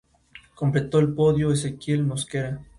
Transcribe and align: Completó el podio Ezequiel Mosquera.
Completó 0.55 0.97
el 0.97 1.13
podio 1.13 1.51
Ezequiel 1.51 2.03
Mosquera. 2.03 2.59